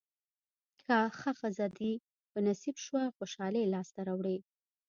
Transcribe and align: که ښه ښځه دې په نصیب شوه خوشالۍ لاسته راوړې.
که 0.85 0.97
ښه 1.19 1.31
ښځه 1.39 1.67
دې 1.77 1.93
په 2.31 2.39
نصیب 2.47 2.75
شوه 2.85 3.03
خوشالۍ 3.17 3.63
لاسته 3.73 3.99
راوړې. 4.07 4.37